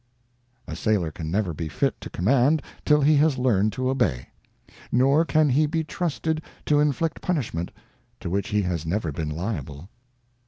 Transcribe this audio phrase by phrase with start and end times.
[0.67, 4.29] A sailor can never be fit to command till he has learned to obey;
[4.91, 7.71] nor can he be trusted to inflict punishments
[8.19, 9.89] to which he has never been liable.